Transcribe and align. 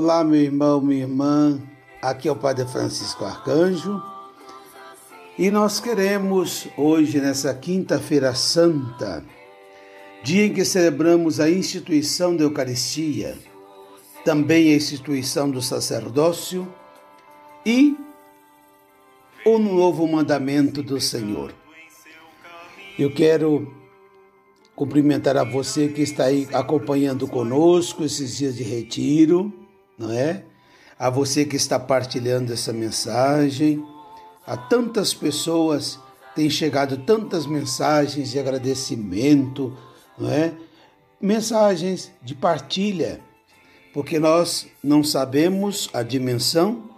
Olá, 0.00 0.22
meu 0.22 0.40
irmão, 0.40 0.80
minha 0.80 1.02
irmã. 1.02 1.60
Aqui 2.00 2.28
é 2.28 2.30
o 2.30 2.36
Padre 2.36 2.64
Francisco 2.66 3.24
Arcanjo. 3.24 4.00
E 5.36 5.50
nós 5.50 5.80
queremos 5.80 6.68
hoje, 6.76 7.20
nessa 7.20 7.52
quinta-feira 7.52 8.32
santa, 8.32 9.24
dia 10.22 10.46
em 10.46 10.54
que 10.54 10.64
celebramos 10.64 11.40
a 11.40 11.50
instituição 11.50 12.36
da 12.36 12.44
Eucaristia, 12.44 13.36
também 14.24 14.72
a 14.72 14.76
instituição 14.76 15.50
do 15.50 15.60
sacerdócio 15.60 16.72
e 17.66 17.96
o 19.44 19.58
novo 19.58 20.06
mandamento 20.06 20.80
do 20.80 21.00
Senhor. 21.00 21.52
Eu 22.96 23.12
quero 23.12 23.74
cumprimentar 24.76 25.36
a 25.36 25.42
você 25.42 25.88
que 25.88 26.02
está 26.02 26.26
aí 26.26 26.46
acompanhando 26.52 27.26
conosco 27.26 28.04
esses 28.04 28.36
dias 28.36 28.54
de 28.54 28.62
retiro 28.62 29.66
não 29.98 30.10
é? 30.12 30.44
A 30.98 31.10
você 31.10 31.44
que 31.44 31.56
está 31.56 31.78
partilhando 31.78 32.52
essa 32.52 32.72
mensagem, 32.72 33.84
a 34.46 34.56
tantas 34.56 35.12
pessoas 35.12 35.98
têm 36.34 36.48
chegado 36.48 36.98
tantas 36.98 37.46
mensagens 37.46 38.30
de 38.30 38.38
agradecimento, 38.38 39.76
não 40.16 40.30
é? 40.30 40.52
Mensagens 41.20 42.12
de 42.22 42.34
partilha, 42.34 43.20
porque 43.92 44.18
nós 44.18 44.68
não 44.82 45.02
sabemos 45.02 45.90
a 45.92 46.02
dimensão 46.02 46.88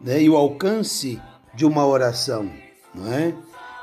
né, 0.00 0.22
e 0.22 0.30
o 0.30 0.36
alcance 0.36 1.20
de 1.54 1.66
uma 1.66 1.86
oração, 1.86 2.50
não 2.94 3.12
é? 3.12 3.34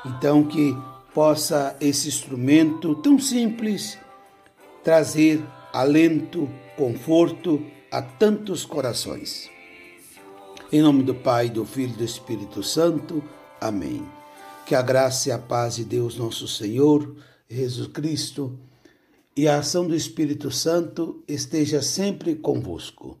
Então 0.04 0.42
que 0.44 0.76
possa 1.14 1.76
esse 1.80 2.08
instrumento 2.08 2.94
tão 2.96 3.18
simples 3.18 3.98
trazer 4.82 5.42
alento, 5.72 6.48
conforto 6.76 7.64
a 7.90 8.00
tantos 8.00 8.64
corações. 8.64 9.50
Em 10.72 10.80
nome 10.80 11.02
do 11.02 11.14
Pai, 11.14 11.50
do 11.50 11.64
Filho 11.64 11.92
e 11.94 11.96
do 11.96 12.04
Espírito 12.04 12.62
Santo. 12.62 13.22
Amém. 13.60 14.06
Que 14.64 14.76
a 14.76 14.82
graça 14.82 15.28
e 15.28 15.32
a 15.32 15.38
paz 15.38 15.76
de 15.76 15.84
Deus, 15.84 16.16
nosso 16.16 16.46
Senhor, 16.46 17.16
Jesus 17.48 17.88
Cristo, 17.88 18.56
e 19.36 19.48
a 19.48 19.58
ação 19.58 19.88
do 19.88 19.96
Espírito 19.96 20.50
Santo 20.52 21.24
esteja 21.26 21.82
sempre 21.82 22.36
convosco. 22.36 23.20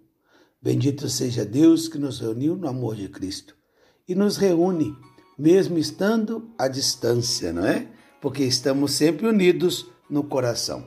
Bendito 0.62 1.08
seja 1.08 1.44
Deus 1.44 1.88
que 1.88 1.98
nos 1.98 2.20
reuniu 2.20 2.54
no 2.54 2.68
amor 2.68 2.94
de 2.94 3.08
Cristo 3.08 3.56
e 4.06 4.14
nos 4.14 4.36
reúne, 4.36 4.94
mesmo 5.36 5.78
estando 5.78 6.48
à 6.56 6.68
distância, 6.68 7.52
não 7.52 7.66
é? 7.66 7.88
Porque 8.20 8.44
estamos 8.44 8.92
sempre 8.92 9.26
unidos 9.26 9.86
no 10.08 10.22
coração. 10.22 10.86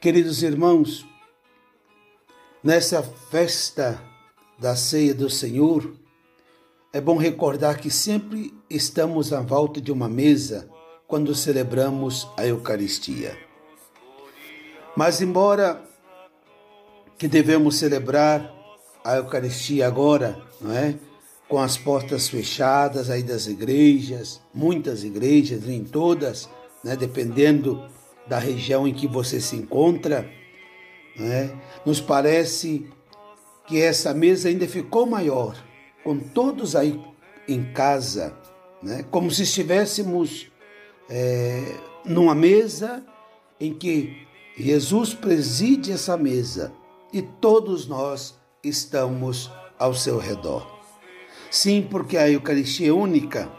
Queridos 0.00 0.42
irmãos, 0.42 1.04
Nessa 2.62 3.04
festa 3.04 4.02
da 4.58 4.74
ceia 4.74 5.14
do 5.14 5.30
Senhor, 5.30 5.94
é 6.92 7.00
bom 7.00 7.16
recordar 7.16 7.78
que 7.78 7.88
sempre 7.88 8.52
estamos 8.68 9.32
à 9.32 9.40
volta 9.40 9.80
de 9.80 9.92
uma 9.92 10.08
mesa 10.08 10.68
quando 11.06 11.36
celebramos 11.36 12.26
a 12.36 12.44
Eucaristia. 12.44 13.38
Mas, 14.96 15.22
embora 15.22 15.80
que 17.16 17.28
devemos 17.28 17.76
celebrar 17.76 18.52
a 19.04 19.14
Eucaristia 19.14 19.86
agora, 19.86 20.42
não 20.60 20.72
é? 20.72 20.96
Com 21.48 21.60
as 21.60 21.78
portas 21.78 22.28
fechadas 22.28 23.08
aí 23.08 23.22
das 23.22 23.46
igrejas, 23.46 24.40
muitas 24.52 25.04
igrejas, 25.04 25.62
nem 25.62 25.84
todas, 25.84 26.48
né? 26.82 26.96
dependendo 26.96 27.88
da 28.26 28.40
região 28.40 28.86
em 28.86 28.92
que 28.92 29.06
você 29.06 29.40
se 29.40 29.54
encontra, 29.54 30.28
né? 31.18 31.50
Nos 31.84 32.00
parece 32.00 32.88
que 33.66 33.80
essa 33.80 34.14
mesa 34.14 34.48
ainda 34.48 34.66
ficou 34.66 35.04
maior, 35.04 35.56
com 36.02 36.18
todos 36.18 36.74
aí 36.74 36.98
em 37.46 37.72
casa, 37.72 38.34
né? 38.82 39.04
como 39.10 39.30
se 39.30 39.42
estivéssemos 39.42 40.50
é, 41.08 41.76
numa 42.04 42.34
mesa 42.34 43.04
em 43.60 43.74
que 43.74 44.26
Jesus 44.56 45.14
preside 45.14 45.92
essa 45.92 46.16
mesa 46.16 46.72
e 47.12 47.22
todos 47.22 47.86
nós 47.86 48.38
estamos 48.62 49.50
ao 49.78 49.94
seu 49.94 50.18
redor. 50.18 50.78
Sim, 51.50 51.86
porque 51.90 52.16
a 52.16 52.28
Eucaristia 52.28 52.88
é 52.88 52.92
única, 52.92 53.50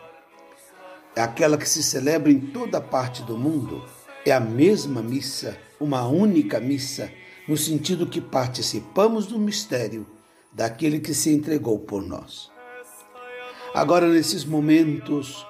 é 1.15 1.21
aquela 1.21 1.57
que 1.57 1.67
se 1.67 1.81
celebra 1.81 2.31
em 2.31 2.39
toda 2.39 2.79
parte 2.79 3.23
do 3.23 3.37
mundo, 3.37 3.83
é 4.25 4.31
a 4.31 4.39
mesma 4.39 5.01
missa, 5.01 5.57
uma 5.79 6.07
única 6.07 6.59
missa 6.59 7.11
no 7.49 7.57
sentido 7.57 8.05
que 8.05 8.21
participamos 8.21 9.25
do 9.25 9.39
mistério 9.39 10.05
daquele 10.53 10.99
que 10.99 11.15
se 11.15 11.33
entregou 11.33 11.79
por 11.79 12.03
nós. 12.03 12.51
Agora, 13.73 14.07
nesses 14.07 14.45
momentos, 14.45 15.43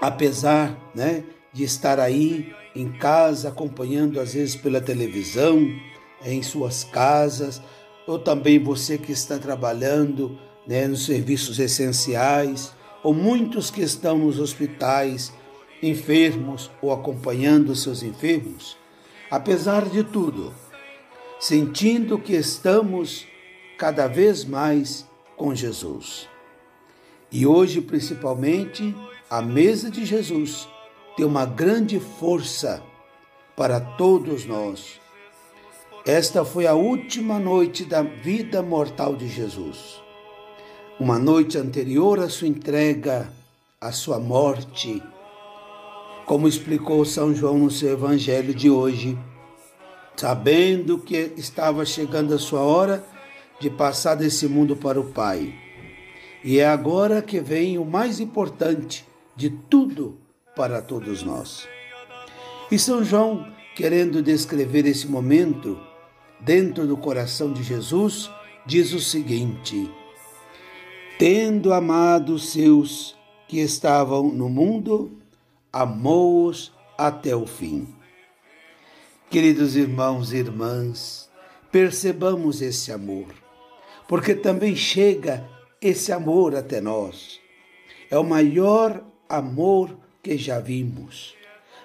apesar 0.00 0.76
né, 0.92 1.22
de 1.52 1.62
estar 1.62 2.00
aí 2.00 2.52
em 2.74 2.90
casa, 2.90 3.50
acompanhando 3.50 4.18
às 4.18 4.34
vezes 4.34 4.56
pela 4.56 4.80
televisão, 4.80 5.64
em 6.24 6.42
suas 6.42 6.82
casas, 6.82 7.62
ou 8.04 8.18
também 8.18 8.58
você 8.58 8.98
que 8.98 9.12
está 9.12 9.38
trabalhando 9.38 10.36
né, 10.66 10.88
nos 10.88 11.04
serviços 11.04 11.60
essenciais, 11.60 12.72
ou 13.04 13.14
muitos 13.14 13.70
que 13.70 13.82
estão 13.82 14.18
nos 14.18 14.40
hospitais, 14.40 15.32
enfermos 15.80 16.72
ou 16.82 16.90
acompanhando 16.90 17.76
seus 17.76 18.02
enfermos, 18.02 18.76
apesar 19.30 19.88
de 19.88 20.02
tudo, 20.02 20.52
sentindo 21.42 22.20
que 22.20 22.34
estamos 22.34 23.26
cada 23.76 24.06
vez 24.06 24.44
mais 24.44 25.04
com 25.36 25.52
Jesus. 25.52 26.28
E 27.32 27.44
hoje, 27.44 27.80
principalmente, 27.80 28.94
a 29.28 29.42
mesa 29.42 29.90
de 29.90 30.04
Jesus 30.04 30.68
tem 31.16 31.26
uma 31.26 31.44
grande 31.44 31.98
força 31.98 32.80
para 33.56 33.80
todos 33.80 34.46
nós. 34.46 35.00
Esta 36.06 36.44
foi 36.44 36.68
a 36.68 36.74
última 36.74 37.40
noite 37.40 37.84
da 37.84 38.02
vida 38.02 38.62
mortal 38.62 39.16
de 39.16 39.26
Jesus. 39.26 40.00
Uma 41.00 41.18
noite 41.18 41.58
anterior 41.58 42.20
à 42.20 42.28
sua 42.28 42.46
entrega, 42.46 43.32
à 43.80 43.90
sua 43.90 44.20
morte, 44.20 45.02
como 46.24 46.46
explicou 46.46 47.04
São 47.04 47.34
João 47.34 47.58
no 47.58 47.70
seu 47.70 47.90
evangelho 47.94 48.54
de 48.54 48.70
hoje 48.70 49.18
sabendo 50.22 50.98
que 50.98 51.32
estava 51.36 51.84
chegando 51.84 52.32
a 52.32 52.38
sua 52.38 52.60
hora 52.60 53.04
de 53.58 53.68
passar 53.68 54.14
desse 54.14 54.46
mundo 54.46 54.76
para 54.76 55.00
o 55.00 55.10
Pai. 55.10 55.52
E 56.44 56.60
é 56.60 56.64
agora 56.64 57.20
que 57.20 57.40
vem 57.40 57.76
o 57.76 57.84
mais 57.84 58.20
importante 58.20 59.04
de 59.34 59.50
tudo 59.50 60.16
para 60.54 60.80
todos 60.80 61.24
nós. 61.24 61.66
E 62.70 62.78
São 62.78 63.02
João, 63.02 63.52
querendo 63.74 64.22
descrever 64.22 64.86
esse 64.86 65.08
momento 65.08 65.76
dentro 66.40 66.86
do 66.86 66.96
coração 66.96 67.52
de 67.52 67.64
Jesus, 67.64 68.30
diz 68.64 68.92
o 68.92 69.00
seguinte: 69.00 69.90
Tendo 71.18 71.72
amado 71.72 72.34
os 72.34 72.50
seus 72.50 73.16
que 73.48 73.58
estavam 73.58 74.28
no 74.28 74.48
mundo, 74.48 75.18
amou-os 75.72 76.72
até 76.96 77.34
o 77.34 77.44
fim. 77.44 78.01
Queridos 79.32 79.76
irmãos 79.76 80.30
e 80.34 80.36
irmãs, 80.36 81.30
percebamos 81.70 82.60
esse 82.60 82.92
amor, 82.92 83.28
porque 84.06 84.34
também 84.34 84.76
chega 84.76 85.48
esse 85.80 86.12
amor 86.12 86.54
até 86.54 86.82
nós. 86.82 87.40
É 88.10 88.18
o 88.18 88.24
maior 88.24 89.02
amor 89.26 89.96
que 90.22 90.36
já 90.36 90.60
vimos. 90.60 91.34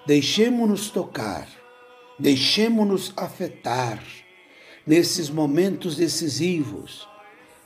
Deixemos-nos 0.06 0.90
tocar, 0.90 1.48
deixemos-nos 2.20 3.14
afetar 3.16 4.04
nesses 4.86 5.30
momentos 5.30 5.96
decisivos, 5.96 7.08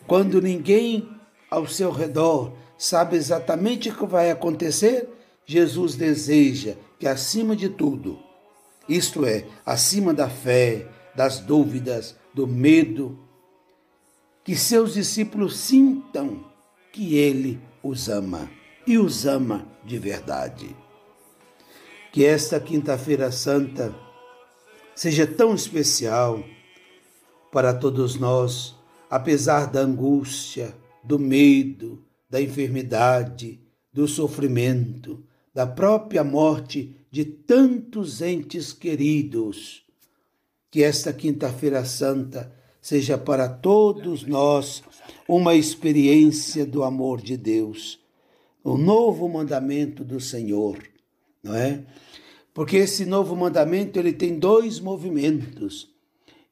quando 0.05 0.39
ninguém 0.39 1.09
ao 1.49 1.67
seu 1.67 1.89
redor 1.89 2.53
sabe 2.77 3.15
exatamente 3.15 3.89
o 3.89 3.95
que 3.95 4.05
vai 4.05 4.29
acontecer. 4.29 5.09
Jesus 5.43 5.95
deseja 5.95 6.75
que, 6.99 7.07
acima 7.07 7.55
de 7.55 7.67
tudo, 7.67 8.29
isto 8.87 9.25
é, 9.25 9.45
acima 9.65 10.13
da 10.13 10.29
fé, 10.29 10.87
das 11.15 11.39
dúvidas, 11.39 12.15
do 12.33 12.47
medo, 12.47 13.19
que 14.43 14.55
seus 14.55 14.93
discípulos 14.93 15.57
sintam 15.57 16.45
que 16.91 17.15
Ele 17.15 17.59
os 17.83 18.09
ama 18.09 18.49
e 18.85 18.97
os 18.97 19.25
ama 19.25 19.67
de 19.85 19.97
verdade. 19.97 20.75
Que 22.11 22.25
esta 22.25 22.59
Quinta-feira 22.59 23.31
Santa 23.31 23.95
seja 24.95 25.25
tão 25.25 25.55
especial 25.55 26.43
para 27.51 27.73
todos 27.73 28.15
nós, 28.15 28.75
apesar 29.09 29.67
da 29.67 29.81
angústia, 29.81 30.75
do 31.03 31.17
medo, 31.17 32.03
da 32.29 32.41
enfermidade, 32.41 33.59
do 33.93 34.07
sofrimento, 34.07 35.23
da 35.53 35.67
própria 35.67 36.23
morte 36.23 36.95
de 37.09 37.25
tantos 37.25 38.21
entes 38.21 38.71
queridos. 38.71 39.83
Que 40.69 40.83
esta 40.83 41.11
Quinta-feira 41.11 41.83
Santa 41.83 42.53
seja 42.81 43.17
para 43.17 43.47
todos 43.47 44.23
nós 44.23 44.81
uma 45.27 45.53
experiência 45.53 46.65
do 46.65 46.83
amor 46.83 47.21
de 47.21 47.37
Deus, 47.37 47.99
o 48.63 48.77
novo 48.77 49.27
mandamento 49.27 50.03
do 50.03 50.19
Senhor, 50.19 50.77
não 51.43 51.55
é? 51.55 51.85
Porque 52.53 52.77
esse 52.77 53.05
novo 53.05 53.35
mandamento 53.35 53.99
ele 53.99 54.11
tem 54.11 54.37
dois 54.37 54.79
movimentos 54.79 55.89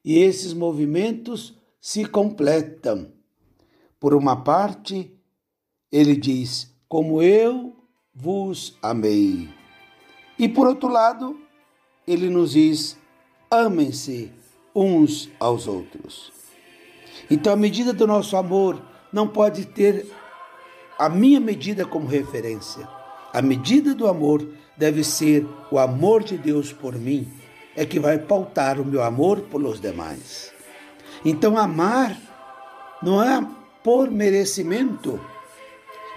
e 0.04 0.18
esses 0.18 0.52
movimentos 0.52 1.54
se 1.80 2.04
completam. 2.04 3.12
Por 3.98 4.14
uma 4.14 4.42
parte, 4.42 5.12
ele 5.92 6.16
diz: 6.16 6.74
Como 6.88 7.22
eu 7.22 7.79
vos 8.14 8.76
amei. 8.82 9.48
E 10.38 10.48
por 10.48 10.66
outro 10.66 10.88
lado, 10.88 11.38
ele 12.06 12.28
nos 12.28 12.52
diz: 12.52 12.98
Amem-se 13.50 14.32
uns 14.74 15.30
aos 15.38 15.66
outros. 15.66 16.32
Então, 17.30 17.52
a 17.52 17.56
medida 17.56 17.92
do 17.92 18.06
nosso 18.06 18.36
amor 18.36 18.80
não 19.12 19.26
pode 19.28 19.66
ter 19.66 20.06
a 20.98 21.08
minha 21.08 21.40
medida 21.40 21.84
como 21.84 22.06
referência. 22.06 22.88
A 23.32 23.40
medida 23.40 23.94
do 23.94 24.08
amor 24.08 24.46
deve 24.76 25.04
ser 25.04 25.46
o 25.70 25.78
amor 25.78 26.22
de 26.22 26.36
Deus 26.36 26.72
por 26.72 26.94
mim, 26.94 27.30
é 27.76 27.84
que 27.84 28.00
vai 28.00 28.18
pautar 28.18 28.80
o 28.80 28.84
meu 28.84 29.02
amor 29.02 29.42
pelos 29.42 29.80
demais. 29.80 30.52
Então, 31.24 31.56
amar 31.56 32.16
não 33.02 33.22
é 33.22 33.46
por 33.84 34.10
merecimento, 34.10 35.20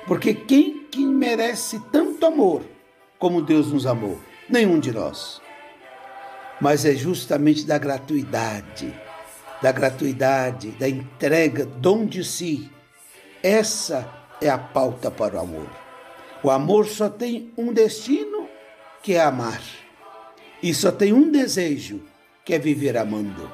porque 0.08 0.34
quem 0.34 0.83
que 0.94 1.04
merece 1.04 1.80
tanto 1.92 2.24
amor 2.24 2.64
como 3.18 3.42
Deus 3.42 3.74
nos 3.74 3.88
amou? 3.88 4.20
Nenhum 4.48 4.80
de 4.80 4.92
nós. 4.92 5.42
Mas 6.62 6.86
é 6.86 6.94
justamente 6.94 7.66
da 7.66 7.80
gratuidade, 7.80 8.94
da 9.60 9.72
gratuidade, 9.72 10.70
da 10.72 10.88
entrega, 10.88 11.66
dom 11.66 12.06
de 12.06 12.24
si. 12.24 12.70
Essa 13.42 14.08
é 14.40 14.48
a 14.50 14.58
pauta 14.58 15.10
para 15.10 15.38
o 15.38 15.40
amor. 15.40 15.68
O 16.44 16.52
amor 16.52 16.86
só 16.86 17.10
tem 17.10 17.52
um 17.58 17.74
destino, 17.74 18.48
que 19.02 19.16
é 19.16 19.22
amar. 19.22 19.64
E 20.62 20.76
só 20.76 20.92
tem 20.92 21.12
um 21.12 21.32
desejo, 21.32 22.02
que 22.46 22.54
é 22.54 22.60
viver 22.60 22.98
amando. 22.98 23.52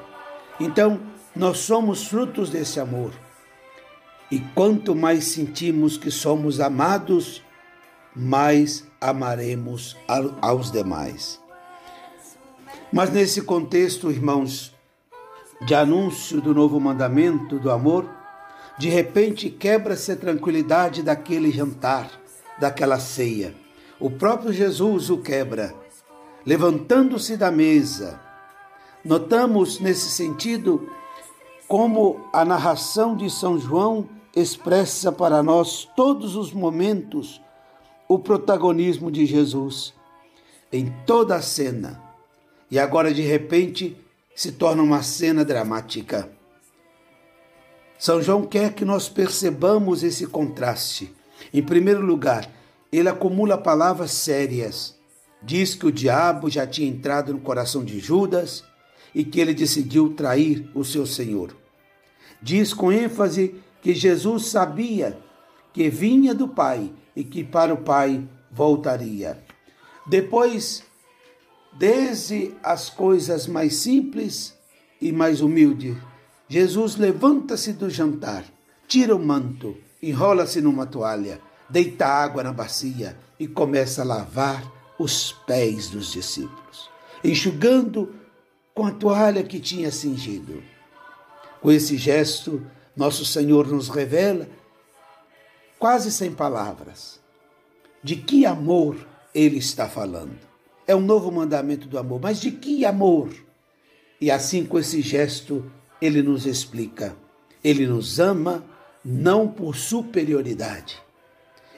Então, 0.60 1.00
nós 1.34 1.58
somos 1.58 2.06
frutos 2.06 2.50
desse 2.50 2.78
amor. 2.78 3.12
E 4.30 4.38
quanto 4.54 4.94
mais 4.94 5.24
sentimos 5.24 5.96
que 5.96 6.10
somos 6.10 6.60
amados, 6.60 7.42
mais 8.14 8.86
amaremos 9.00 9.96
aos 10.40 10.70
demais. 10.70 11.40
Mas 12.92 13.10
nesse 13.10 13.42
contexto, 13.42 14.10
irmãos, 14.10 14.72
de 15.62 15.74
anúncio 15.74 16.40
do 16.40 16.54
novo 16.54 16.78
mandamento 16.78 17.58
do 17.58 17.70
amor, 17.70 18.08
de 18.78 18.88
repente 18.88 19.50
quebra-se 19.50 20.12
a 20.12 20.16
tranquilidade 20.16 21.02
daquele 21.02 21.50
jantar, 21.50 22.08
daquela 22.58 22.98
ceia. 23.00 23.54
O 23.98 24.10
próprio 24.10 24.52
Jesus 24.52 25.10
o 25.10 25.18
quebra, 25.18 25.74
levantando-se 26.46 27.36
da 27.36 27.50
mesa. 27.50 28.20
Notamos 29.04 29.80
nesse 29.80 30.08
sentido 30.10 30.88
como 31.68 32.28
a 32.32 32.44
narração 32.44 33.16
de 33.16 33.28
São 33.28 33.58
João 33.58 34.08
expressa 34.34 35.10
para 35.10 35.42
nós 35.42 35.88
todos 35.96 36.36
os 36.36 36.52
momentos 36.52 37.40
o 38.08 38.18
protagonismo 38.18 39.10
de 39.10 39.26
Jesus 39.26 39.94
em 40.72 40.92
toda 41.04 41.36
a 41.36 41.42
cena. 41.42 42.00
E 42.70 42.78
agora, 42.78 43.12
de 43.12 43.22
repente, 43.22 43.96
se 44.34 44.52
torna 44.52 44.82
uma 44.82 45.02
cena 45.02 45.44
dramática. 45.44 46.30
São 47.98 48.22
João 48.22 48.46
quer 48.46 48.72
que 48.72 48.84
nós 48.84 49.08
percebamos 49.08 50.02
esse 50.02 50.26
contraste. 50.26 51.14
Em 51.52 51.62
primeiro 51.62 52.00
lugar, 52.00 52.48
ele 52.92 53.08
acumula 53.08 53.58
palavras 53.58 54.12
sérias. 54.12 54.96
Diz 55.42 55.74
que 55.74 55.86
o 55.86 55.92
diabo 55.92 56.48
já 56.48 56.66
tinha 56.66 56.88
entrado 56.88 57.32
no 57.32 57.40
coração 57.40 57.84
de 57.84 57.98
Judas 57.98 58.64
e 59.14 59.24
que 59.24 59.40
ele 59.40 59.52
decidiu 59.52 60.14
trair 60.14 60.70
o 60.74 60.84
seu 60.84 61.04
Senhor. 61.04 61.54
Diz 62.40 62.72
com 62.72 62.92
ênfase 62.92 63.54
que 63.80 63.94
Jesus 63.94 64.46
sabia 64.46 65.18
que 65.72 65.88
vinha 65.88 66.34
do 66.34 66.48
Pai 66.48 66.92
e 67.14 67.24
que 67.24 67.44
para 67.44 67.72
o 67.72 67.78
Pai 67.78 68.26
voltaria. 68.50 69.42
Depois, 70.06 70.82
desde 71.72 72.54
as 72.62 72.90
coisas 72.90 73.46
mais 73.46 73.76
simples 73.76 74.58
e 75.00 75.12
mais 75.12 75.40
humildes, 75.40 75.96
Jesus 76.48 76.96
levanta-se 76.96 77.72
do 77.72 77.88
jantar, 77.88 78.44
tira 78.88 79.14
o 79.14 79.24
manto, 79.24 79.76
enrola-se 80.02 80.60
numa 80.60 80.84
toalha, 80.84 81.40
deita 81.68 82.06
água 82.06 82.42
na 82.42 82.52
bacia 82.52 83.16
e 83.38 83.46
começa 83.46 84.02
a 84.02 84.04
lavar 84.04 84.62
os 84.98 85.32
pés 85.46 85.88
dos 85.88 86.10
discípulos, 86.10 86.90
enxugando 87.22 88.14
com 88.74 88.84
a 88.84 88.90
toalha 88.90 89.42
que 89.44 89.60
tinha 89.60 89.90
cingido. 89.90 90.62
Com 91.60 91.70
esse 91.70 91.96
gesto, 91.96 92.66
nosso 93.00 93.24
Senhor 93.24 93.66
nos 93.66 93.88
revela, 93.88 94.46
quase 95.78 96.12
sem 96.12 96.30
palavras, 96.30 97.18
de 98.04 98.14
que 98.14 98.44
amor 98.44 99.08
ele 99.34 99.56
está 99.56 99.88
falando. 99.88 100.38
É 100.86 100.94
um 100.94 101.00
novo 101.00 101.32
mandamento 101.32 101.88
do 101.88 101.98
amor, 101.98 102.20
mas 102.20 102.38
de 102.38 102.50
que 102.50 102.84
amor? 102.84 103.30
E 104.20 104.30
assim, 104.30 104.66
com 104.66 104.78
esse 104.78 105.00
gesto, 105.00 105.64
ele 105.98 106.20
nos 106.20 106.44
explica. 106.44 107.16
Ele 107.64 107.86
nos 107.86 108.20
ama 108.20 108.62
não 109.02 109.48
por 109.48 109.74
superioridade. 109.74 111.00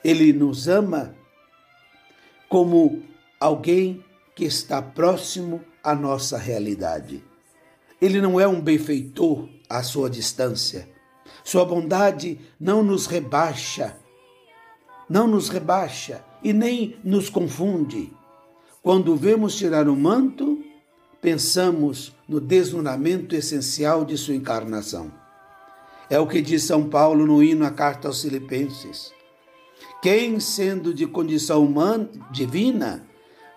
Ele 0.02 0.32
nos 0.32 0.66
ama 0.66 1.14
como 2.48 3.00
alguém 3.38 4.04
que 4.34 4.44
está 4.44 4.82
próximo 4.82 5.62
à 5.84 5.94
nossa 5.94 6.36
realidade. 6.36 7.22
Ele 8.00 8.20
não 8.20 8.40
é 8.40 8.48
um 8.48 8.60
benfeitor 8.60 9.48
à 9.70 9.84
sua 9.84 10.10
distância. 10.10 10.90
Sua 11.44 11.64
bondade 11.64 12.38
não 12.58 12.82
nos 12.82 13.06
rebaixa, 13.06 13.96
não 15.08 15.26
nos 15.26 15.48
rebaixa 15.48 16.24
e 16.42 16.52
nem 16.52 16.96
nos 17.02 17.28
confunde. 17.28 18.12
Quando 18.82 19.16
vemos 19.16 19.56
tirar 19.56 19.88
o 19.88 19.96
manto, 19.96 20.62
pensamos 21.20 22.14
no 22.28 22.40
desnudamento 22.40 23.34
essencial 23.34 24.04
de 24.04 24.16
sua 24.16 24.34
encarnação. 24.34 25.12
É 26.10 26.18
o 26.18 26.26
que 26.26 26.42
diz 26.42 26.64
São 26.64 26.88
Paulo 26.88 27.24
no 27.24 27.42
hino 27.42 27.64
à 27.64 27.70
carta 27.70 28.08
aos 28.08 28.22
Filipenses. 28.22 29.12
Quem, 30.02 30.40
sendo 30.40 30.92
de 30.92 31.06
condição 31.06 31.64
humana, 31.64 32.10
divina, 32.30 33.06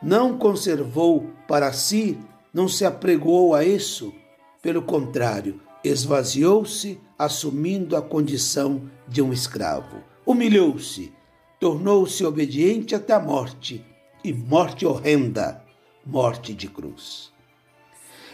não 0.02 0.38
conservou 0.38 1.28
para 1.48 1.74
si, 1.74 2.18
não 2.54 2.68
se 2.68 2.86
apregou 2.86 3.56
a 3.56 3.66
isso, 3.66 4.14
pelo 4.62 4.84
contrário, 4.84 5.60
esvaziou-se, 5.84 7.00
assumindo 7.18 7.96
a 7.96 8.02
condição 8.02 8.90
de 9.08 9.22
um 9.22 9.32
escravo. 9.32 10.04
Humilhou-se, 10.26 11.14
tornou-se 11.60 12.24
obediente 12.26 12.96
até 12.96 13.14
a 13.14 13.20
morte, 13.20 13.86
e 14.24 14.34
morte 14.34 14.86
horrenda, 14.86 15.64
morte 16.06 16.54
de 16.54 16.68
cruz. 16.68 17.32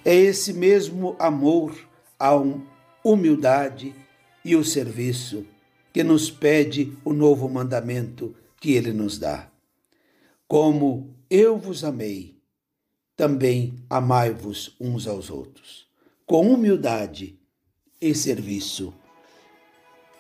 É 0.04 0.16
esse 0.16 0.54
mesmo 0.54 1.16
amor 1.20 1.76
à 2.20 2.32
humildade 3.04 3.94
e 4.44 4.56
o 4.56 4.64
serviço 4.64 5.46
que 5.94 6.04
nos 6.04 6.32
pede 6.32 6.98
o 7.04 7.14
novo 7.14 7.50
mandamento 7.50 8.36
que 8.60 8.72
ele 8.72 8.94
nos 8.94 9.20
dá. 9.20 9.50
Como 10.48 11.14
eu 11.30 11.58
vos 11.58 11.84
amei, 11.84 12.38
também 13.16 13.76
amai-vos 13.90 14.76
uns 14.80 15.08
aos 15.08 15.30
outros 15.30 15.92
com 16.32 16.50
humildade 16.50 17.38
e 18.02 18.16
serviço. 18.16 18.94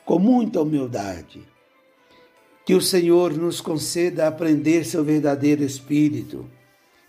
Com 0.05 0.19
muita 0.19 0.61
humildade. 0.61 1.41
Que 2.65 2.75
o 2.75 2.81
Senhor 2.81 3.35
nos 3.35 3.59
conceda 3.59 4.27
aprender 4.27 4.85
seu 4.85 5.03
verdadeiro 5.03 5.63
espírito, 5.63 6.47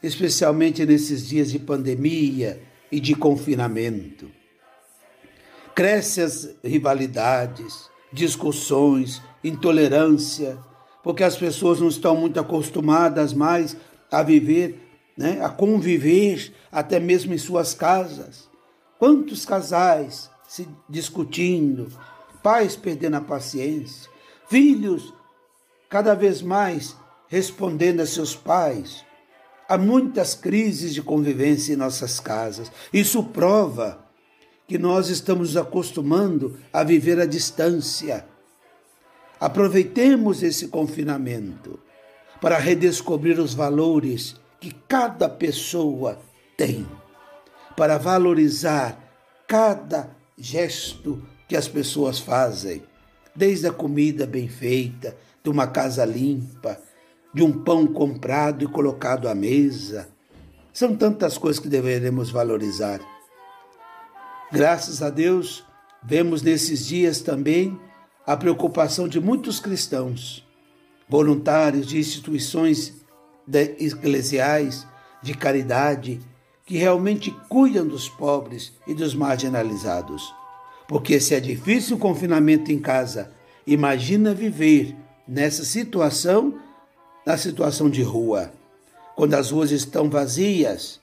especialmente 0.02 0.87
nesses 0.87 1.29
dias 1.29 1.50
de 1.50 1.59
pandemia 1.59 2.62
e 2.91 2.99
de 2.99 3.14
confinamento. 3.14 4.31
Cresce 5.75 6.21
as 6.23 6.55
rivalidades, 6.64 7.91
discussões, 8.12 9.21
intolerância, 9.45 10.59
porque 11.02 11.23
as 11.23 11.37
pessoas 11.37 11.81
não 11.81 11.88
estão 11.88 12.17
muito 12.17 12.41
acostumadas 12.41 13.33
mais 13.33 13.76
a 14.11 14.23
viver, 14.23 14.79
né, 15.17 15.41
a 15.43 15.49
conviver 15.49 16.52
até 16.71 16.99
mesmo 17.00 17.35
em 17.35 17.38
suas 17.38 17.75
casas. 17.75 18.49
Quantos 18.99 19.45
casais 19.45 20.32
se 20.52 20.68
discutindo, 20.87 21.88
pais 22.42 22.76
perdendo 22.76 23.16
a 23.16 23.23
paciência, 23.23 24.11
filhos 24.50 25.14
cada 25.88 26.14
vez 26.14 26.42
mais 26.42 26.94
respondendo 27.26 28.00
a 28.00 28.06
seus 28.06 28.37
pais. 28.37 29.02
Há 29.66 29.78
muitas 29.78 30.35
crises 30.35 30.92
de 30.92 31.00
convivência 31.00 31.73
em 31.73 31.76
nossas 31.76 32.21
casas. 32.21 32.71
Isso 32.92 33.25
prova 33.25 34.04
que 34.68 34.76
nós 34.76 35.09
estamos 35.09 35.56
acostumando 35.56 36.59
a 36.71 36.85
viver 36.85 37.18
à 37.18 37.25
distância. 37.25 38.26
Aproveitemos 39.40 40.42
esse 40.42 40.68
confinamento 40.68 41.80
para 42.42 42.59
redescobrir 42.59 43.40
os 43.40 43.54
valores 43.54 44.38
que 44.61 44.71
cada 44.87 45.30
pessoa 45.30 46.21
tem, 46.59 46.87
para 47.75 47.97
valorizar 47.97 48.99
cada 49.49 50.21
gesto 50.37 51.23
que 51.49 51.57
as 51.57 51.69
pessoas 51.69 52.19
fazem, 52.19 52.83
desde 53.35 53.67
a 53.67 53.73
comida 53.73 54.27
bem 54.27 54.49
feita, 54.49 55.17
de 55.43 55.51
uma 55.51 55.67
casa 55.67 56.05
limpa, 56.05 56.79
de 57.35 57.43
um 57.43 57.62
pão 57.65 57.87
comprado 57.87 58.65
e 58.65 58.69
colocado 58.69 59.29
à 59.29 59.35
mesa. 59.35 60.09
São 60.73 60.97
tantas 60.97 61.37
coisas 61.37 61.61
que 61.61 61.69
deveremos 61.69 62.31
valorizar. 62.31 63.01
Graças 64.51 65.03
a 65.03 65.11
Deus, 65.11 65.65
vemos 66.03 66.43
nesses 66.43 66.87
dias 66.87 67.21
também 67.21 67.79
a 68.27 68.37
preocupação 68.37 69.09
de 69.09 69.21
muitos 69.21 69.59
cristãos 69.59 70.47
voluntários 71.09 71.87
de 71.87 71.99
instituições 71.99 72.95
eclesiais 73.79 74.87
de 75.23 75.35
caridade 75.35 76.21
que 76.64 76.76
realmente 76.76 77.31
cuidam 77.49 77.87
dos 77.87 78.09
pobres 78.09 78.73
e 78.87 78.95
dos 78.95 79.14
marginalizados. 79.14 80.35
Porque 80.88 81.21
se 81.21 81.35
é 81.35 81.40
difícil 81.40 81.97
o 81.97 81.99
confinamento 81.99 82.71
em 82.71 82.78
casa, 82.78 83.33
imagina 83.66 84.35
viver 84.35 84.97
nessa 85.26 85.64
situação, 85.64 86.59
na 87.26 87.37
situação 87.37 87.88
de 87.88 88.02
rua, 88.02 88.52
quando 89.16 89.35
as 89.35 89.50
ruas 89.50 89.71
estão 89.71 90.09
vazias 90.09 91.00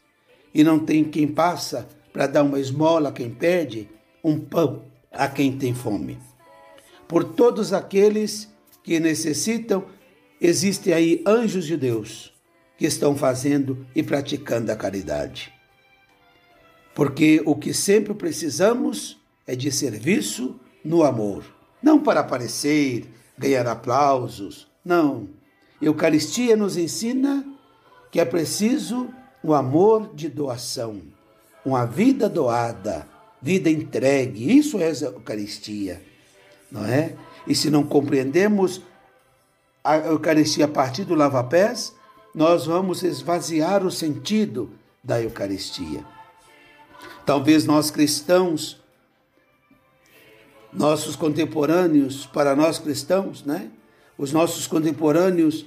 e 0.53 0.63
não 0.63 0.79
tem 0.79 1.03
quem 1.03 1.27
passa 1.27 1.87
para 2.11 2.27
dar 2.27 2.43
uma 2.43 2.59
esmola 2.59 3.09
a 3.09 3.11
quem 3.11 3.29
pede, 3.29 3.89
um 4.23 4.39
pão 4.39 4.83
a 5.11 5.27
quem 5.27 5.57
tem 5.57 5.73
fome. 5.73 6.17
Por 7.07 7.23
todos 7.23 7.73
aqueles 7.73 8.49
que 8.83 8.99
necessitam 8.99 9.83
Existem 10.41 10.93
aí 10.93 11.23
anjos 11.27 11.65
de 11.65 11.75
Deus 11.75 12.33
que 12.79 12.85
estão 12.85 13.13
fazendo 13.13 13.85
e 13.93 14.01
praticando 14.01 14.71
a 14.71 14.75
caridade. 14.75 15.53
Porque 16.95 17.43
o 17.45 17.53
que 17.53 17.73
sempre 17.73 18.13
precisamos 18.13 19.19
é 19.45 19.53
de 19.53 19.69
serviço 19.69 20.57
no 20.83 21.03
amor, 21.03 21.43
não 21.83 21.99
para 21.99 22.21
aparecer, 22.21 23.05
ganhar 23.37 23.67
aplausos, 23.67 24.65
não. 24.83 25.27
Eucaristia 25.81 26.55
nos 26.55 26.77
ensina 26.77 27.45
que 28.09 28.19
é 28.19 28.23
preciso 28.23 29.13
o 29.43 29.53
amor 29.53 30.15
de 30.15 30.29
doação, 30.29 31.01
uma 31.65 31.85
vida 31.85 32.29
doada, 32.29 33.05
vida 33.41 33.69
entregue. 33.69 34.57
Isso 34.57 34.79
é 34.79 34.87
a 34.87 35.05
Eucaristia, 35.05 36.01
não 36.71 36.85
é? 36.85 37.13
E 37.45 37.53
se 37.53 37.69
não 37.69 37.83
compreendemos 37.83 38.81
a 39.83 39.97
Eucaristia 39.97 40.63
a 40.63 40.69
partir 40.69 41.03
do 41.03 41.15
lava-pés, 41.15 41.98
nós 42.33 42.65
vamos 42.65 43.03
esvaziar 43.03 43.85
o 43.85 43.91
sentido 43.91 44.69
da 45.03 45.21
Eucaristia. 45.21 46.03
Talvez 47.25 47.65
nós 47.65 47.91
cristãos, 47.91 48.81
nossos 50.71 51.15
contemporâneos, 51.15 52.25
para 52.25 52.55
nós 52.55 52.77
cristãos, 52.79 53.43
né? 53.43 53.69
Os 54.17 54.31
nossos 54.31 54.67
contemporâneos 54.67 55.65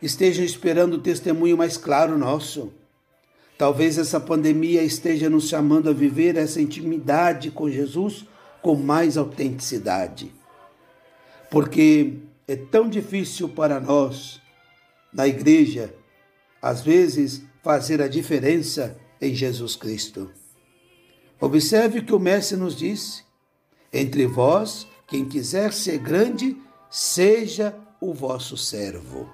estejam 0.00 0.44
esperando 0.44 0.94
o 0.94 1.00
testemunho 1.00 1.56
mais 1.56 1.76
claro 1.76 2.18
nosso. 2.18 2.72
Talvez 3.56 3.96
essa 3.96 4.20
pandemia 4.20 4.82
esteja 4.82 5.30
nos 5.30 5.48
chamando 5.48 5.88
a 5.88 5.92
viver 5.92 6.36
essa 6.36 6.60
intimidade 6.60 7.50
com 7.50 7.70
Jesus 7.70 8.26
com 8.60 8.74
mais 8.74 9.16
autenticidade. 9.16 10.32
Porque 11.50 12.14
é 12.48 12.56
tão 12.56 12.88
difícil 12.88 13.48
para 13.48 13.80
nós, 13.80 14.40
na 15.16 15.26
igreja, 15.26 15.94
às 16.60 16.82
vezes, 16.82 17.42
fazer 17.62 18.02
a 18.02 18.06
diferença 18.06 19.00
em 19.20 19.34
Jesus 19.34 19.74
Cristo. 19.74 20.30
Observe 21.40 22.02
que 22.02 22.14
o 22.14 22.18
Mestre 22.18 22.56
nos 22.56 22.76
disse: 22.76 23.24
entre 23.90 24.26
vós, 24.26 24.86
quem 25.06 25.24
quiser 25.24 25.72
ser 25.72 25.98
grande, 25.98 26.56
seja 26.90 27.74
o 27.98 28.12
vosso 28.12 28.58
servo. 28.58 29.32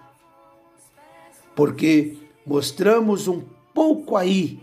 Porque 1.56 2.16
mostramos 2.46 3.26
um 3.26 3.42
pouco 3.74 4.16
aí 4.16 4.60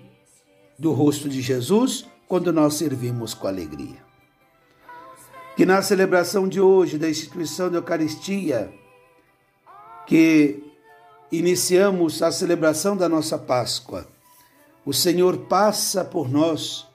do 0.78 0.94
rosto 0.94 1.28
de 1.28 1.42
Jesus 1.42 2.06
quando 2.28 2.54
nós 2.54 2.76
servimos 2.76 3.34
com 3.34 3.48
alegria. 3.48 4.08
Que 5.58 5.66
na 5.66 5.82
celebração 5.82 6.48
de 6.48 6.62
hoje 6.62 6.98
da 6.98 7.10
instituição 7.10 7.70
da 7.70 7.80
Eucaristia, 7.80 8.72
que 10.08 10.69
iniciamos 11.32 12.22
a 12.22 12.32
celebração 12.32 12.98
da 12.98 13.08
nossa 13.08 13.38
Páscoa, 13.38 14.08
o 14.86 14.94
Senhor 14.94 15.38
passa 15.46 16.04
por 16.04 16.30
nós, 16.30 16.88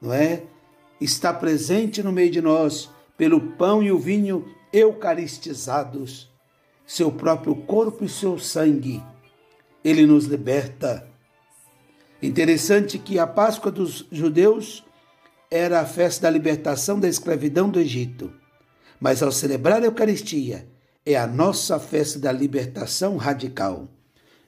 não 0.00 0.12
é? 0.12 0.44
Está 1.00 1.32
presente 1.32 2.02
no 2.02 2.12
meio 2.12 2.30
de 2.30 2.40
nós 2.40 2.88
pelo 3.16 3.40
pão 3.40 3.82
e 3.82 3.90
o 3.90 3.98
vinho 3.98 4.44
eucaristizados, 4.72 6.30
seu 6.86 7.10
próprio 7.10 7.56
corpo 7.56 8.04
e 8.04 8.08
seu 8.08 8.38
sangue. 8.38 9.02
Ele 9.84 10.06
nos 10.06 10.26
liberta. 10.26 11.08
Interessante 12.22 12.98
que 12.98 13.18
a 13.18 13.26
Páscoa 13.26 13.72
dos 13.72 14.06
judeus 14.12 14.84
era 15.50 15.80
a 15.80 15.86
festa 15.86 16.22
da 16.22 16.30
libertação 16.30 17.00
da 17.00 17.08
escravidão 17.08 17.68
do 17.68 17.80
Egito. 17.80 18.32
Mas 19.00 19.22
ao 19.22 19.32
celebrar 19.32 19.82
a 19.82 19.86
Eucaristia, 19.86 20.68
é 21.04 21.16
a 21.16 21.26
nossa 21.26 21.78
festa 21.80 22.18
da 22.18 22.30
libertação 22.30 23.16
radical. 23.16 23.88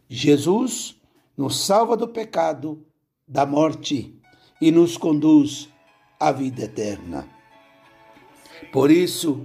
Jesus 0.09 1.01
nos 1.37 1.67
salva 1.67 1.97
do 1.97 2.07
pecado, 2.07 2.85
da 3.27 3.45
morte 3.45 4.21
e 4.61 4.71
nos 4.71 4.97
conduz 4.97 5.69
à 6.19 6.31
vida 6.31 6.63
eterna. 6.63 7.29
Por 8.73 8.91
isso, 8.91 9.45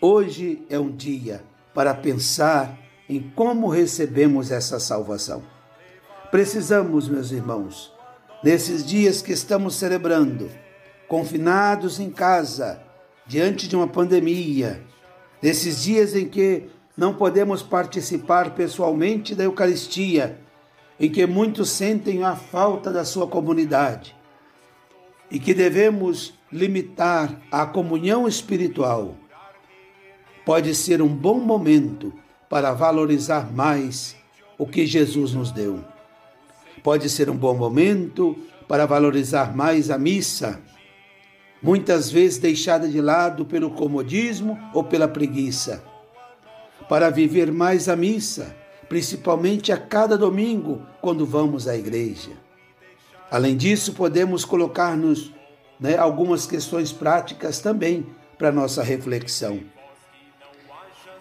hoje 0.00 0.64
é 0.70 0.78
um 0.78 0.90
dia 0.90 1.44
para 1.74 1.94
pensar 1.94 2.78
em 3.08 3.20
como 3.34 3.68
recebemos 3.68 4.50
essa 4.50 4.80
salvação. 4.80 5.42
Precisamos, 6.30 7.08
meus 7.08 7.30
irmãos, 7.30 7.92
nesses 8.42 8.86
dias 8.86 9.20
que 9.20 9.32
estamos 9.32 9.74
celebrando, 9.74 10.50
confinados 11.08 12.00
em 12.00 12.10
casa, 12.10 12.82
diante 13.26 13.68
de 13.68 13.76
uma 13.76 13.86
pandemia, 13.86 14.82
nesses 15.42 15.82
dias 15.82 16.14
em 16.14 16.28
que 16.28 16.68
não 16.96 17.14
podemos 17.14 17.62
participar 17.62 18.54
pessoalmente 18.54 19.34
da 19.34 19.44
Eucaristia, 19.44 20.38
em 21.00 21.10
que 21.10 21.26
muitos 21.26 21.70
sentem 21.70 22.22
a 22.22 22.36
falta 22.36 22.92
da 22.92 23.04
sua 23.04 23.26
comunidade 23.26 24.14
e 25.30 25.40
que 25.40 25.52
devemos 25.52 26.34
limitar 26.52 27.40
a 27.50 27.66
comunhão 27.66 28.28
espiritual, 28.28 29.16
pode 30.44 30.74
ser 30.74 31.00
um 31.00 31.08
bom 31.08 31.40
momento 31.40 32.12
para 32.48 32.72
valorizar 32.74 33.50
mais 33.50 34.14
o 34.58 34.66
que 34.66 34.86
Jesus 34.86 35.32
nos 35.32 35.50
deu. 35.50 35.82
Pode 36.82 37.08
ser 37.08 37.30
um 37.30 37.36
bom 37.36 37.56
momento 37.56 38.36
para 38.68 38.86
valorizar 38.86 39.56
mais 39.56 39.90
a 39.90 39.98
missa 39.98 40.60
muitas 41.62 42.10
vezes 42.10 42.38
deixada 42.38 42.88
de 42.88 43.00
lado 43.00 43.44
pelo 43.44 43.70
comodismo 43.70 44.58
ou 44.74 44.82
pela 44.82 45.06
preguiça. 45.06 45.84
Para 46.88 47.08
viver 47.08 47.52
mais 47.52 47.88
a 47.88 47.94
missa, 47.94 48.54
principalmente 48.88 49.70
a 49.72 49.76
cada 49.76 50.18
domingo, 50.18 50.82
quando 51.00 51.24
vamos 51.24 51.68
à 51.68 51.76
igreja. 51.76 52.30
Além 53.30 53.56
disso, 53.56 53.94
podemos 53.94 54.44
colocar-nos 54.44 55.32
né, 55.80 55.96
algumas 55.96 56.46
questões 56.46 56.92
práticas 56.92 57.60
também 57.60 58.06
para 58.36 58.52
nossa 58.52 58.82
reflexão. 58.82 59.60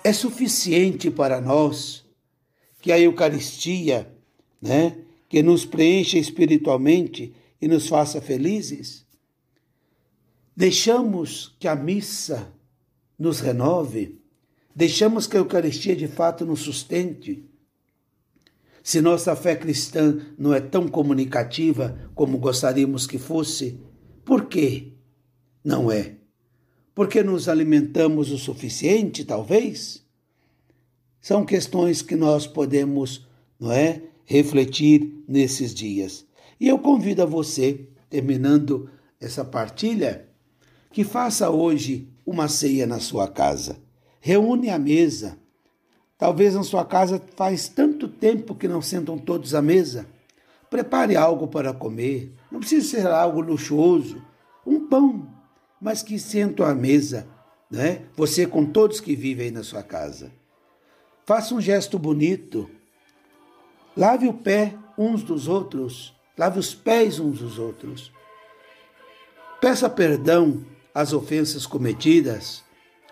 É 0.04 0.12
suficiente 0.12 1.12
para 1.12 1.40
nós 1.40 2.04
que 2.82 2.92
a 2.92 3.00
Eucaristia, 3.00 4.12
né, 4.62 4.98
que 5.30 5.42
nos 5.44 5.64
preencha 5.64 6.18
espiritualmente 6.18 7.34
e 7.62 7.68
nos 7.68 7.88
faça 7.88 8.20
felizes? 8.20 9.06
Deixamos 10.62 11.56
que 11.60 11.68
a 11.68 11.76
missa 11.76 12.54
nos 13.18 13.40
renove, 13.40 14.22
deixamos 14.76 15.26
que 15.26 15.36
a 15.36 15.40
Eucaristia 15.40 15.96
de 15.96 16.08
fato 16.08 16.46
nos 16.46 16.60
sustente. 16.60 17.50
Se 18.84 19.02
nossa 19.02 19.36
fé 19.36 19.56
cristã 19.56 20.20
não 20.38 20.54
é 20.54 20.62
tão 20.62 20.88
comunicativa 20.88 21.98
como 22.14 22.38
gostaríamos 22.38 23.08
que 23.08 23.18
fosse, 23.18 23.80
por 24.24 24.46
quê? 24.46 24.94
Não 25.64 25.92
é. 25.92 26.18
Porque 26.94 27.24
nos 27.24 27.50
alimentamos 27.50 28.30
o 28.32 28.38
suficiente, 28.38 29.26
talvez? 29.26 30.06
São 31.20 31.44
questões 31.44 32.04
que 32.04 32.16
nós 32.16 32.46
podemos, 32.46 33.28
não 33.60 33.72
é, 33.72 34.04
refletir 34.26 35.24
nesses 35.28 35.74
dias. 35.74 36.24
E 36.60 36.68
eu 36.68 36.78
convido 36.78 37.24
a 37.24 37.26
você, 37.26 37.90
terminando 38.12 38.92
essa 39.20 39.44
partilha, 39.44 40.30
que 40.92 41.04
faça 41.04 41.50
hoje 41.50 42.08
uma 42.26 42.48
ceia 42.48 42.86
na 42.86 43.00
sua 43.00 43.28
casa. 43.28 43.78
Reúne 44.20 44.70
a 44.70 44.78
mesa. 44.78 45.38
Talvez 46.18 46.54
na 46.54 46.64
sua 46.64 46.86
casa 46.86 47.22
faz 47.36 47.68
tanto 47.68 48.08
tempo 48.08 48.54
que 48.54 48.68
não 48.68 48.82
sentam 48.82 49.18
todos 49.18 49.56
à 49.56 49.62
mesa. 49.62 50.06
Prepare 50.70 51.16
algo 51.16 51.48
para 51.48 51.74
comer. 51.74 52.32
Não 52.52 52.60
precisa 52.60 52.88
ser 52.88 53.08
algo 53.08 53.42
luxuoso. 53.42 54.22
Um 54.66 54.88
pão, 54.88 55.28
mas 55.82 56.04
que 56.04 56.20
sentam 56.20 56.66
à 56.66 56.76
mesa, 56.76 57.28
né? 57.70 58.04
Você 58.16 58.46
com 58.46 58.66
todos 58.66 59.00
que 59.00 59.16
vivem 59.16 59.48
aí 59.48 59.52
na 59.52 59.64
sua 59.64 59.82
casa. 59.82 60.32
Faça 61.26 61.56
um 61.56 61.62
gesto 61.62 61.98
bonito. 61.98 62.70
Lave 63.98 64.28
o 64.28 64.34
pé 64.34 64.76
uns 64.98 65.24
dos 65.24 65.48
outros. 65.48 66.16
Lave 66.38 66.60
os 66.60 66.76
pés 66.76 67.20
uns 67.20 67.40
dos 67.40 67.58
outros. 67.58 68.12
Peça 69.60 69.90
perdão 69.90 70.64
às 70.94 71.14
ofensas 71.14 71.66
cometidas. 71.66 72.64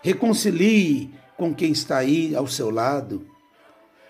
Reconcilie 0.01 1.11
com 1.37 1.53
quem 1.53 1.71
está 1.71 1.97
aí 1.97 2.35
ao 2.35 2.47
seu 2.47 2.69
lado. 2.69 3.25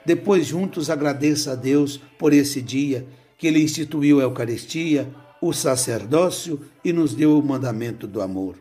Depois, 0.05 0.47
juntos, 0.47 0.89
agradeça 0.89 1.51
a 1.51 1.55
Deus 1.55 1.97
por 2.17 2.33
esse 2.33 2.61
dia 2.61 3.07
que 3.38 3.47
Ele 3.47 3.61
instituiu 3.61 4.19
a 4.19 4.23
Eucaristia, 4.23 5.09
o 5.41 5.53
sacerdócio 5.53 6.59
e 6.83 6.91
nos 6.91 7.13
deu 7.13 7.38
o 7.38 7.43
mandamento 7.43 8.05
do 8.05 8.21
amor. 8.21 8.55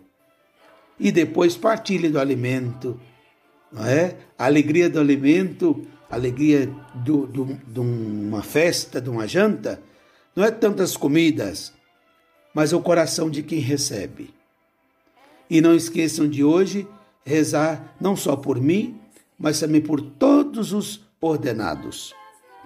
E 1.01 1.11
depois 1.11 1.57
partilhe 1.57 2.09
do 2.09 2.19
alimento, 2.19 3.01
não 3.73 3.85
é? 3.85 4.17
A 4.39 4.47
alegria 4.47 4.89
do 4.89 5.01
alimento, 5.01 5.87
a 6.11 6.15
alegria 6.15 6.71
do, 6.95 7.27
do, 7.27 7.45
de 7.67 7.81
uma 7.81 8.43
festa, 8.43 9.01
de 9.01 9.11
uma 9.11 9.27
janta, 9.27 9.81
não 10.35 10.45
é 10.45 10.51
tantas 10.51 10.97
comidas, 10.97 11.73
mas 12.55 12.73
o 12.73 12.81
coração 12.81 13.29
de 13.29 13.43
quem 13.43 13.59
recebe. 13.59 14.31
E 15.51 15.61
não 15.61 15.75
esqueçam 15.75 16.29
de 16.29 16.45
hoje 16.45 16.87
rezar 17.25 17.95
não 18.01 18.17
só 18.17 18.37
por 18.37 18.61
mim, 18.61 19.01
mas 19.39 19.61
também 19.61 19.81
por 19.81 20.01
todos 20.01 20.73
os 20.73 21.07
ordenados, 21.21 22.15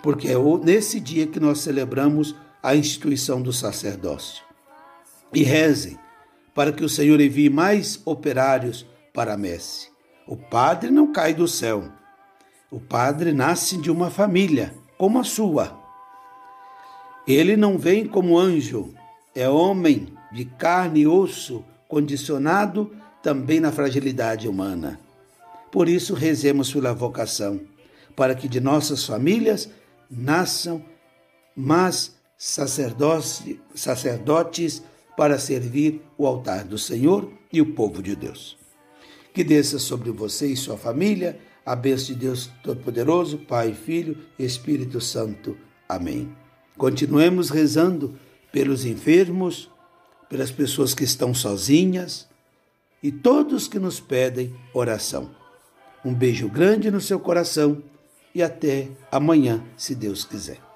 porque 0.03 0.29
é 0.29 0.35
nesse 0.63 1.01
dia 1.01 1.27
que 1.27 1.41
nós 1.41 1.61
celebramos 1.61 2.35
a 2.63 2.75
instituição 2.77 3.43
do 3.43 3.53
sacerdócio. 3.53 4.45
E 5.33 5.43
rezem 5.43 5.99
para 6.55 6.73
que 6.73 6.85
o 6.85 6.89
Senhor 6.89 7.21
envie 7.21 7.49
mais 7.49 8.01
operários 8.05 8.87
para 9.13 9.35
a 9.35 9.39
messe. 9.39 9.89
O 10.27 10.37
padre 10.37 10.91
não 10.91 11.13
cai 11.13 11.35
do 11.35 11.49
céu. 11.49 11.91
O 12.71 12.79
padre 12.81 13.33
nasce 13.33 13.77
de 13.77 13.91
uma 13.91 14.11
família, 14.11 14.75
como 14.97 15.19
a 15.19 15.25
sua. 15.25 15.79
Ele 17.27 17.57
não 17.57 17.79
vem 17.79 18.07
como 18.07 18.39
anjo, 18.39 18.95
é 19.35 19.49
homem 19.49 20.09
de 20.33 20.45
carne 20.45 21.01
e 21.01 21.07
osso, 21.07 21.65
condicionado 21.93 22.91
também 23.23 23.61
na 23.61 23.71
fragilidade 23.71 24.49
humana. 24.49 24.99
Por 25.71 25.91
isso, 25.91 26.15
rezemos 26.15 26.73
pela 26.73 26.95
vocação, 26.95 27.61
para 28.17 28.35
que 28.35 28.49
de 28.49 28.63
nossas 28.63 29.05
famílias 29.05 29.69
nasçam 30.11 30.83
mais 31.55 32.17
sacerdotes 32.35 33.61
para 35.19 35.39
servir 35.39 36.01
o 36.17 36.27
altar 36.27 36.65
do 36.65 36.79
Senhor 36.79 37.31
e 37.53 37.61
o 37.61 37.75
povo 37.75 38.03
de 38.03 38.17
Deus. 38.17 38.57
Que 39.35 39.45
desça 39.45 39.79
sobre 39.79 40.11
você 40.11 40.47
e 40.47 40.57
sua 40.57 40.79
família 40.79 41.39
a 41.65 41.77
bênção 41.77 42.15
de 42.15 42.15
Deus 42.15 42.51
Todo-Poderoso, 42.65 43.37
Pai, 43.37 43.75
Filho 43.75 44.17
e 44.39 44.47
Espírito 44.47 44.99
Santo. 44.99 45.59
Amém. 45.87 46.35
Continuemos 46.79 47.51
rezando 47.51 48.19
pelos 48.51 48.87
enfermos, 48.87 49.71
pelas 50.33 50.51
pessoas 50.51 50.95
que 50.95 51.05
estão 51.05 51.35
sozinhas 51.35 52.27
e 53.03 53.13
todos 53.13 53.69
que 53.69 53.79
nos 53.79 54.01
pedem 54.01 54.55
oração. 54.73 55.31
Um 56.03 56.15
beijo 56.15 56.49
grande 56.49 56.91
no 56.91 57.03
seu 57.03 57.21
coração 57.21 57.83
e 58.35 58.43
até 58.43 58.89
amanhã, 59.11 59.63
se 59.77 59.95
Deus 59.95 60.25
quiser. 60.25 60.72